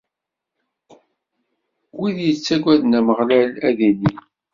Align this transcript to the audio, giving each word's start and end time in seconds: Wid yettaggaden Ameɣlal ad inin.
Wid 1.99 2.17
yettaggaden 2.23 2.97
Ameɣlal 2.99 3.51
ad 3.67 3.79
inin. 3.89 4.17